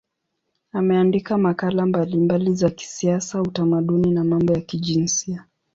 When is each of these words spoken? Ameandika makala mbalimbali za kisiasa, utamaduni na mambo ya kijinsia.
Ameandika 0.73 1.37
makala 1.37 1.85
mbalimbali 1.85 2.55
za 2.55 2.69
kisiasa, 2.69 3.41
utamaduni 3.41 4.11
na 4.11 4.23
mambo 4.23 4.53
ya 4.53 4.61
kijinsia. 4.61 5.45